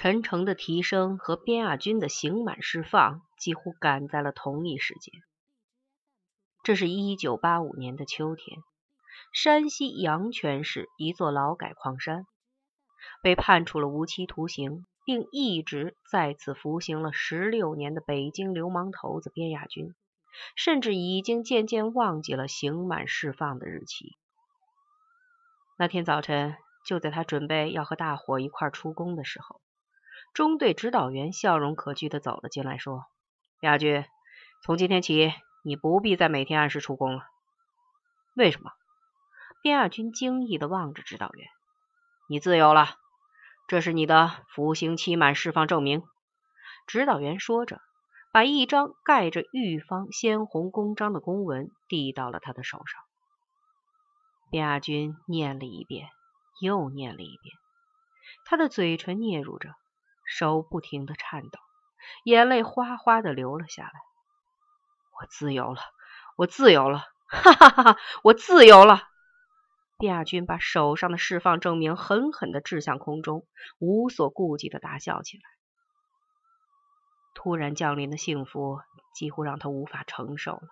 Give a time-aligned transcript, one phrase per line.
[0.00, 5.12] 陈诚的提升和边亚军的刑满释放几乎赶在了同一时间。
[6.62, 8.60] 这是一九八五年的秋天，
[9.32, 12.28] 山西阳泉市一座劳改矿山，
[13.24, 19.96] 被判处了无期徒刑，并一直在此服刑了十六年的北京流氓头子边亚军，
[20.54, 24.16] 甚至已经渐渐忘记了刑满释放的日期。
[25.76, 26.54] 那天早晨，
[26.86, 29.60] 就在他准备要和大伙一块出宫的时候。
[30.34, 33.06] 中队指导员笑容可掬的走了进来，说
[33.60, 34.04] ：“亚军，
[34.62, 35.32] 从今天起，
[35.64, 37.24] 你不必再每天按时出工了。”
[38.36, 38.70] 为什么？
[39.62, 41.48] 边亚军惊异的望着指导员
[42.30, 42.94] ：“你自由了，
[43.66, 46.04] 这是你的服刑期满释放证明。”
[46.86, 47.80] 指导员说着，
[48.30, 53.02] 把一张盖着玉方鲜红公章的公文递到了他的手上。
[54.50, 56.08] 边亚军念了一遍，
[56.60, 57.56] 又念了一遍，
[58.44, 59.74] 他的嘴唇嗫嚅着。
[60.28, 61.58] 手不停的颤抖，
[62.22, 63.92] 眼泪哗哗的流了下来。
[65.20, 65.80] 我自由了，
[66.36, 68.00] 我自由了，哈哈哈哈！
[68.22, 69.08] 我自由了！
[69.98, 73.48] 卞亚军把手上的释放证明狠狠的掷向空中，
[73.80, 75.42] 无所顾忌的大笑起来。
[77.34, 78.80] 突然降临的幸福
[79.14, 80.68] 几乎让他无法承受了。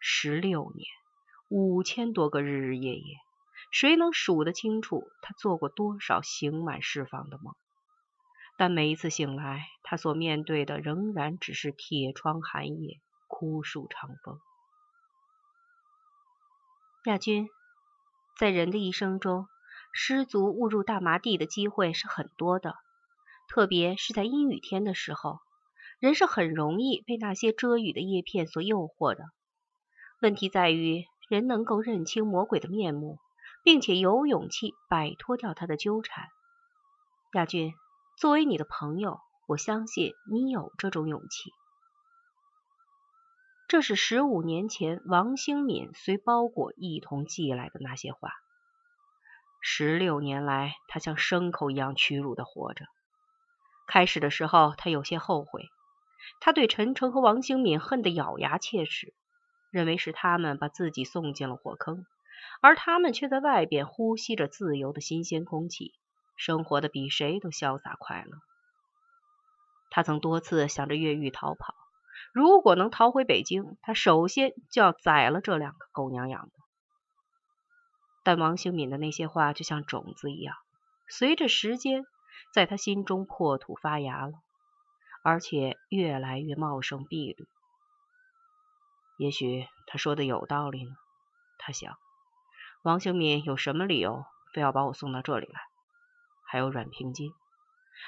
[0.00, 0.86] 十六年，
[1.50, 3.16] 五千多个日日夜夜，
[3.70, 7.54] 谁能数得清楚他做过多少刑满释放的梦？
[8.58, 14.40] 但每一次醒来，他所面对的仍然只是铁窗寒夜、枯树长风。
[17.04, 17.48] 亚军，
[18.36, 19.46] 在人的一生中，
[19.92, 22.74] 失足误入大麻地的机会是很多的，
[23.48, 25.38] 特别是在阴雨天的时候，
[26.00, 29.22] 人是很容易被那些遮雨的叶片所诱惑的。
[30.20, 33.20] 问题在于，人能够认清魔鬼的面目，
[33.62, 36.26] 并且有勇气摆脱掉他的纠缠。
[37.34, 37.72] 亚军。
[38.18, 41.52] 作为你的朋友，我相信你有这种勇气。
[43.68, 48.32] 这是十五年前王兴敏随包裹一同寄来的那些话。
[49.60, 52.86] 十六年来，他像牲口一样屈辱的活着。
[53.86, 55.68] 开始的时候，他有些后悔，
[56.40, 59.14] 他对陈诚和王兴敏恨得咬牙切齿，
[59.70, 62.04] 认为是他们把自己送进了火坑，
[62.60, 65.94] 而他们却在外边呼吸着自由的新鲜空气。
[66.38, 68.38] 生活的比谁都潇洒快乐。
[69.90, 71.74] 他曾多次想着越狱逃跑，
[72.32, 76.52] 如果能逃回北京，他首先就要宰了这两个狗娘养的。
[78.22, 80.54] 但王兴敏的那些话就像种子一样，
[81.08, 82.04] 随着时间
[82.54, 84.34] 在他心中破土发芽了，
[85.22, 87.48] 而且越来越茂盛碧绿。
[89.16, 90.94] 也许他说的有道理呢，
[91.58, 91.96] 他想。
[92.82, 95.60] 王兴敏有什么理由非要把我送到这里来？
[96.50, 97.32] 还有阮平金，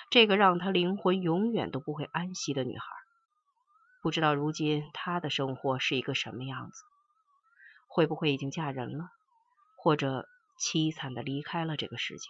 [0.09, 2.85] 这个让他灵魂永远都不会安息的女孩，
[4.03, 6.83] 不知道如今她的生活是一个什么样子？
[7.87, 9.11] 会不会已经嫁人了，
[9.77, 10.27] 或者
[10.59, 12.29] 凄惨的离开了这个世界？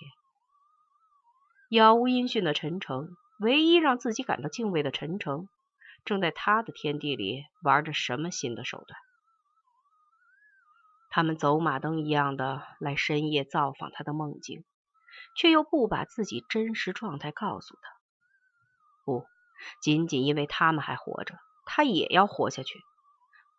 [1.69, 5.49] 杳无音讯的陈诚，唯一让自己感到敬畏的陈诚，
[6.05, 8.99] 正在他的天地里玩着什么新的手段？
[11.11, 14.65] 他们走马灯一样的来深夜造访他的梦境。
[15.35, 17.91] 却又不把自己真实状态告诉他，
[19.05, 19.27] 不
[19.81, 22.81] 仅仅因为他们还活着，他也要活下去。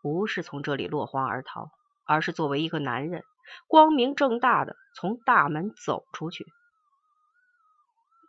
[0.02, 1.70] 不是从这里落荒而逃，
[2.06, 3.24] 而是作为一个男人，
[3.68, 6.46] 光明正大的从大门走出去。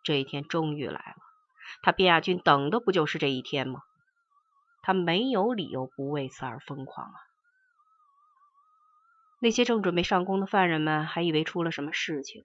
[0.05, 1.17] 这一天终于来了，
[1.83, 3.83] 他卞亚军等的不就是这一天吗？
[4.83, 7.15] 他没有理由不为此而疯狂啊！
[9.39, 12.45] 那些正准备上工的犯人们还以为出了什么事情。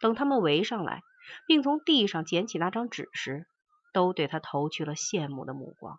[0.00, 1.02] 等他们围上来，
[1.46, 3.46] 并从地上捡起那张纸时，
[3.92, 5.98] 都对他投去了羡慕的目光。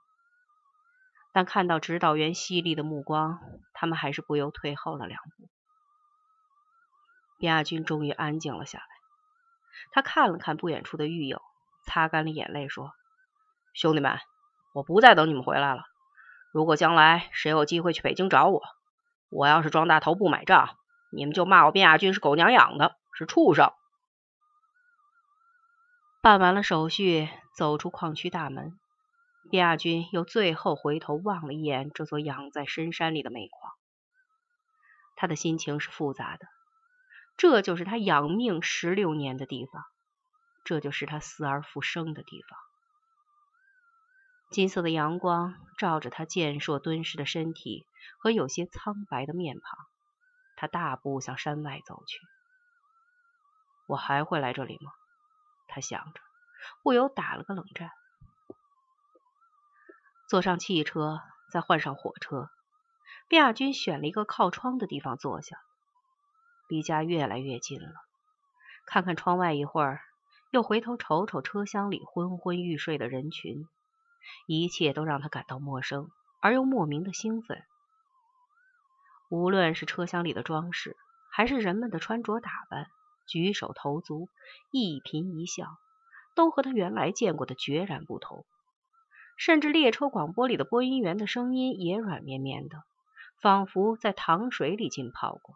[1.32, 3.40] 但看到指导员犀利的目光，
[3.74, 5.50] 他们还是不由退后了两步。
[7.40, 8.86] 亚军终于安静了下来，
[9.92, 11.42] 他看了看不远处的狱友，
[11.86, 12.92] 擦干了眼泪，说
[13.74, 14.18] ：“兄弟们，
[14.74, 15.84] 我不再等你们回来了。
[16.52, 18.62] 如果将来谁有机会去北京找我，
[19.30, 20.75] 我要是装大头不买账，
[21.12, 23.72] 你们就骂我卞亚军是狗娘养的，是畜生。”
[26.21, 28.77] 办完了手续，走出矿区大门，
[29.50, 33.71] 卞亚军又最后回头望了一眼这座养在深山里的煤矿。
[35.16, 36.45] 他的心情是复杂的，
[37.38, 39.86] 这就是他养命十六年的地方，
[40.66, 42.60] 这就是他死而复生的地方。
[44.51, 47.86] 金色的阳光照着他健硕敦实的身体
[48.19, 49.80] 和有些苍白的面庞，
[50.57, 52.19] 他大步向山外走去。
[53.88, 54.92] 我还会来这里吗？
[55.69, 56.21] 他想着，
[56.83, 57.92] 不由打了个冷战。
[60.27, 61.21] 坐上汽车，
[61.51, 62.50] 再换上火车，
[63.30, 65.57] 卞亚军选了一个靠窗的地方坐下，
[66.68, 67.94] 离家越来越近了。
[68.86, 70.01] 看看窗外一会儿，
[70.51, 73.68] 又回头瞅瞅车厢里昏昏欲睡的人群，
[74.48, 76.10] 一切都让他感到陌生
[76.42, 77.63] 而又莫名的兴奋。
[79.30, 80.98] 无论是车厢里的装饰，
[81.31, 82.89] 还是人们的穿着打扮、
[83.30, 84.28] 举手投足、
[84.72, 85.68] 一颦一笑，
[86.36, 88.46] 都和他原来见过的决然不同。
[89.38, 92.84] 甚至列车广播里的播音员的声音也软绵绵的，
[93.42, 95.56] 仿佛在糖水里浸泡过。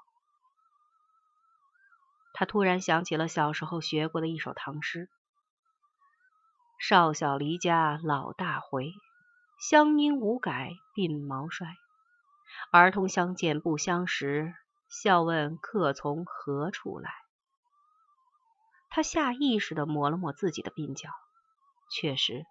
[2.34, 5.10] 他突然想起了小时候学过的一首唐诗
[6.80, 8.94] ：“少小离家老大回，
[9.60, 11.75] 乡音无改鬓毛衰。
[12.72, 14.54] 儿童相见不相识，
[14.90, 17.12] 笑问客从何处来。”
[18.95, 21.10] 他下意识的抹了抹自己的鬓角，
[21.90, 22.45] 确实。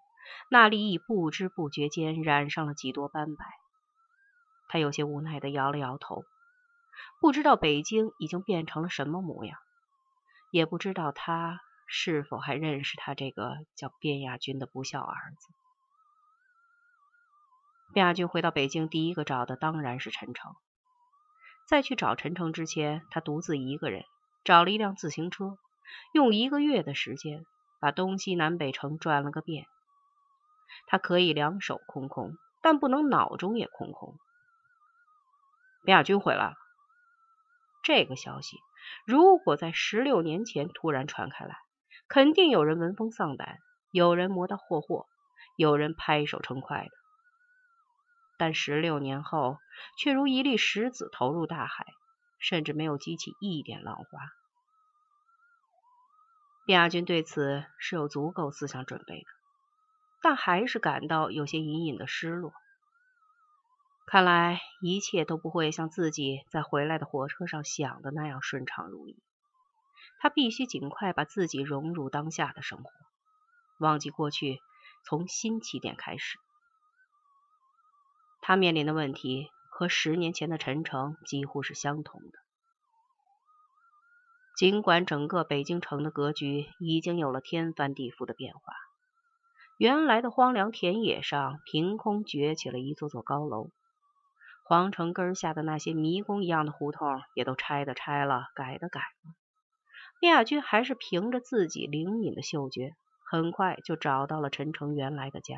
[0.50, 3.44] 那里已不知不觉间染上了几多斑白，
[4.69, 6.25] 他有些无奈的摇了摇头，
[7.21, 9.56] 不知道北京已经变成了什么模样，
[10.50, 15.49] 也不知道他是否还认识他这个叫卞亚军的不孝儿子。
[17.95, 20.56] 卞亚军回到北京，第一个找的当然是陈诚。
[21.69, 24.05] 在去找陈诚之前，他独自一个人
[24.43, 25.56] 找了一辆自行车，
[26.12, 27.44] 用一个月的时间
[27.81, 29.67] 把东西南北城转了个遍。
[30.87, 34.17] 他可以两手空空，但不能脑中也空空。
[35.85, 36.55] 卞亚军回来了。
[37.83, 38.59] 这个消息
[39.05, 41.56] 如果在十六年前突然传开来，
[42.09, 43.59] 肯定有人闻风丧胆，
[43.91, 45.06] 有人磨刀霍霍，
[45.56, 46.91] 有人拍手称快的。
[48.38, 49.59] 但十六年后，
[49.99, 51.87] 却如一粒石子投入大海，
[52.38, 54.05] 甚至没有激起一点浪花。
[56.64, 59.26] 卞亚军对此是有足够思想准备的。
[60.20, 62.53] 但还是感到有些隐隐的失落。
[64.06, 69.17] 看来一切都不会像自己在回来的火车上想的那样顺畅如意。
[70.20, 72.91] 他必须尽快把自己融入当下的生活，
[73.79, 74.61] 忘记过去，
[75.05, 76.38] 从新起点开始。
[78.41, 82.38] 他面临的问题和十年前的陈诚几乎是相同的。
[84.56, 88.75] 尽管整个北京城的格局已经有了天翻地覆的变化。
[89.78, 93.70] 原来的荒凉田野上，凭空崛起了一座座高楼。
[94.64, 99.34] 皇城根下的那些迷宫一样的胡同，也都拆的拆了，改的改了。
[100.20, 102.94] 卞亚军还是凭着自己灵敏的嗅觉，
[103.28, 105.56] 很快就找到了陈诚原来的家。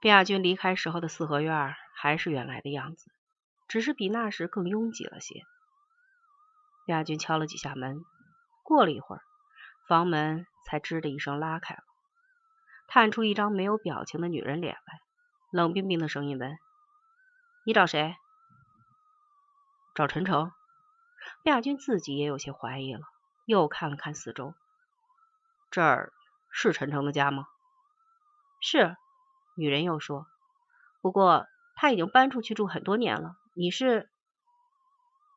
[0.00, 3.10] 卞亚军离开时候的四合院还是原来的样子，
[3.68, 5.42] 只是比那时更拥挤了些。
[6.86, 8.04] 亚军敲了几下门，
[8.62, 9.22] 过了一会儿。
[9.88, 11.82] 房门才吱的一声拉开了，
[12.86, 15.00] 探出一张没有表情的女人脸来，
[15.50, 16.56] 冷冰冰的声音问
[17.66, 18.16] ：“你找谁
[19.94, 20.52] ？”“找陈诚。”
[21.44, 23.00] 亚军自己也有些怀疑了，
[23.44, 24.54] 又看了看四周
[25.70, 26.12] ，“这儿
[26.50, 27.46] 是陈诚的家吗
[28.62, 28.96] ？”“是。”
[29.54, 30.26] 女人又说
[31.02, 33.36] ，“不过他已经搬出去住很多年了。
[33.54, 34.08] 你是？”“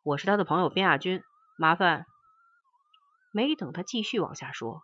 [0.03, 1.24] 我是他的朋友卞亚军，
[1.57, 2.06] 麻烦。”
[3.31, 4.81] 没等他继续往下说，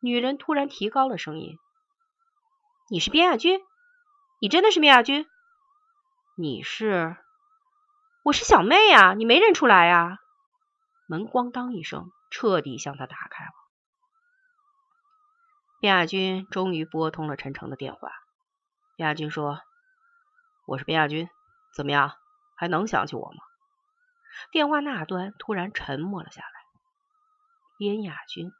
[0.00, 1.58] 女人突然提高了声音
[2.90, 3.60] ：“你是边亚军？
[4.40, 5.28] 你真的是边亚军？
[6.34, 7.16] 你是？
[8.24, 9.14] 我是小妹呀！
[9.14, 10.18] 你没认出来呀？”
[11.06, 13.50] 门咣当一声，彻底向他打开了。
[15.78, 18.10] 边亚军终于拨通了陈诚的电话。
[18.96, 19.60] 边亚军说
[20.66, 21.28] ：“我是边亚军，
[21.74, 22.16] 怎么样？
[22.56, 23.44] 还能想起我吗？”
[24.50, 26.48] 电话那端突然沉默了下来。
[27.78, 28.52] 边亚军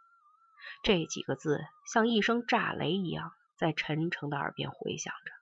[0.82, 5.32] 这几个字像一声炸雷一样在陈诚的耳边回响着。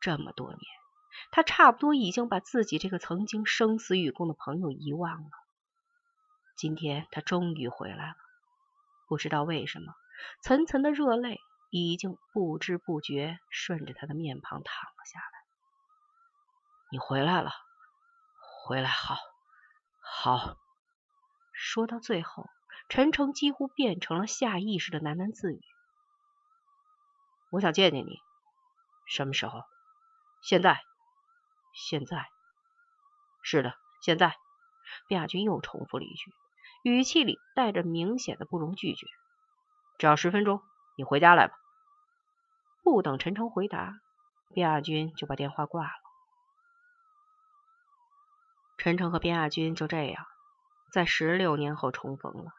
[0.00, 0.60] 这么多年，
[1.30, 5.30] 他差不多已经把自己这个曾经生死与共的朋友遗忘了。
[6.56, 8.16] 今天他终于回来了，
[9.08, 9.94] 不知道为什么，
[10.42, 15.26] 层层的热泪已经不知不觉顺着他的面庞淌了下来。
[16.90, 17.52] 你回来了，
[18.62, 19.16] 回来好，
[20.00, 20.56] 好。
[21.52, 22.46] 说到最后。
[22.88, 25.60] 陈诚几乎变成了下意识的喃喃自语
[27.52, 28.18] ：“我想见见你，
[29.06, 29.62] 什么时候？
[30.42, 30.82] 现在？
[31.72, 32.28] 现在？
[33.42, 34.36] 是的，现在。”
[35.06, 36.34] 卞亚军又重复了一句，
[36.82, 39.06] 语气里带着明显的不容拒绝
[39.96, 40.60] ：“只要十分钟，
[40.96, 41.54] 你回家来吧。”
[42.82, 44.00] 不等陈诚回答，
[44.48, 45.92] 卞亚军就把电话挂了。
[48.82, 50.24] 陈诚和边亚军就这样
[50.90, 52.50] 在十六年后重逢了。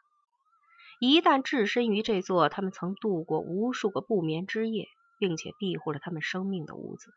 [1.00, 4.86] 一旦置身于这座他们曾度过无数个不眠之夜，
[5.18, 7.12] 并且庇护了他们生命的屋子，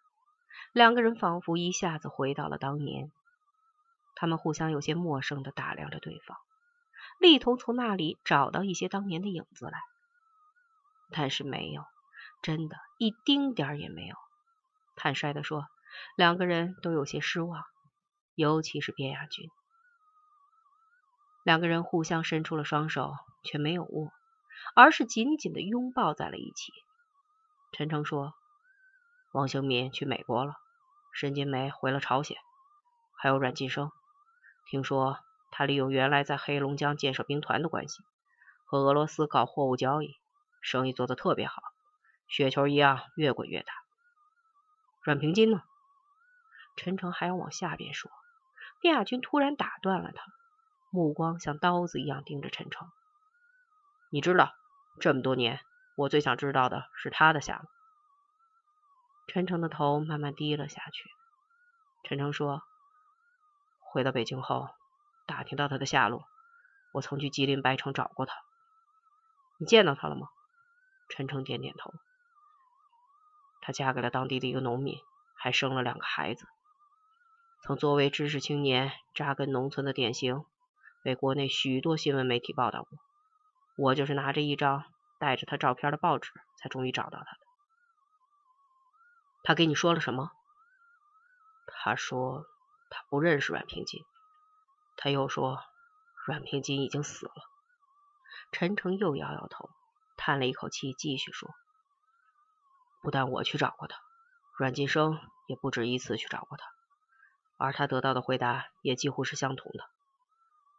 [0.74, 3.12] 两个人仿佛一下子回到了当年。
[4.15, 6.35] 他们互相有些陌生的打量着对方，
[7.19, 9.77] 力图从那里找到一些当年的影子来，
[11.12, 11.83] 但是没有，
[12.41, 14.15] 真的，一丁点儿也没有。
[14.95, 15.67] 坦率的说，
[16.17, 17.65] 两个人都有些失望，
[18.36, 19.50] 尤其是边亚军。
[21.44, 24.12] 两个人互相伸出了双手，却没有握，
[24.75, 26.74] 而是紧紧的拥抱在了一起。
[27.72, 28.34] 陈诚说
[29.32, 30.56] ：“王兴民去美国了，
[31.13, 32.38] 沈金梅回了朝鲜，
[33.15, 33.92] 还有阮晋生。
[34.65, 35.20] 听说
[35.51, 38.04] 他利用原来在黑龙江建设兵团的关系，
[38.65, 40.15] 和俄罗斯搞货物交易，
[40.62, 41.62] 生意做得特别好，
[42.27, 43.74] 雪球一样越滚越大。
[45.04, 45.62] 阮平金呢？”
[46.75, 48.12] 陈诚还要往下边说，
[48.86, 50.24] 卞亚军突然打断了他。
[50.92, 52.88] 目光像刀子一样盯着陈诚。
[54.12, 54.54] 你知道，
[55.00, 55.60] 这么多年，
[55.98, 57.65] 我最想知道的是他的下落。
[59.27, 61.10] 陈诚的头慢慢低了下去。
[62.04, 62.62] 陈诚说
[63.82, 64.70] ：“回到北京后，
[65.25, 66.24] 打听到他的下落。
[66.94, 68.36] 我曾去吉林白城找过他。
[69.58, 70.27] 你见到他了吗？”
[71.10, 71.92] 陈诚点点头。
[73.62, 75.00] 他嫁给了当地的一个农民，
[75.36, 76.46] 还生了两个孩子。
[77.65, 80.45] 曾作为知识青年扎根农村的典型。
[81.01, 83.00] 被国内许多新闻媒体报道过，
[83.75, 84.84] 我就是拿着一张
[85.19, 87.39] 带着他照片的报纸，才终于找到他的。
[89.43, 90.31] 他给你说了什么？
[91.67, 92.45] 他说
[92.89, 94.03] 他不认识阮平金，
[94.95, 95.60] 他又说
[96.27, 97.34] 阮平金已经死了。
[98.51, 99.69] 陈诚又摇摇头，
[100.17, 101.50] 叹了一口气，继续说
[103.01, 103.98] ：“不但我去找过他，
[104.57, 106.65] 阮晋生也不止一次去找过他，
[107.57, 109.89] 而他得到的回答也几乎是相同的。”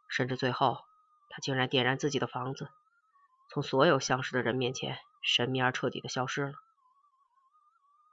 [0.09, 0.85] 甚至最后，
[1.29, 2.69] 他竟然点燃自己的房子，
[3.49, 6.53] 从所有相识的人面前神秘而彻底的消失了。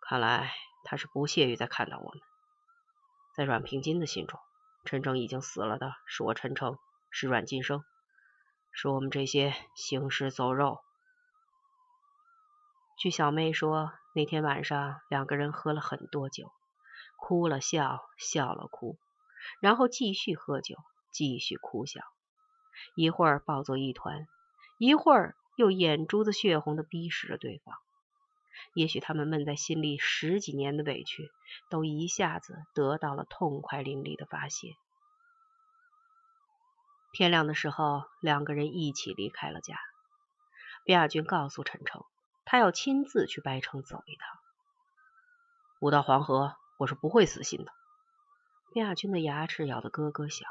[0.00, 0.52] 看来
[0.84, 2.20] 他是不屑于再看到我们。
[3.34, 4.38] 在阮平金的心中，
[4.84, 6.78] 真正已经死了的是我陈诚，
[7.10, 7.84] 是阮晋生，
[8.72, 10.80] 是我们这些行尸走肉。
[12.98, 16.52] 据小妹说，那天晚上两个人喝了很多酒，
[17.26, 18.98] 哭了笑，笑了哭，
[19.58, 20.76] 然后继续喝酒。
[21.10, 22.00] 继续哭笑，
[22.96, 24.26] 一会儿抱作一团，
[24.78, 27.76] 一会儿又眼珠子血红的逼视着对方。
[28.74, 31.30] 也许他们闷在心里十几年的委屈，
[31.70, 34.74] 都一下子得到了痛快淋漓的发泄。
[37.12, 39.78] 天亮的时候，两个人一起离开了家。
[40.84, 42.04] 卞亚军告诉陈诚，
[42.44, 44.28] 他要亲自去白城走一趟。
[45.80, 47.72] 五到黄河，我是不会死心的。
[48.72, 50.48] 卞亚军的牙齿咬得咯咯响。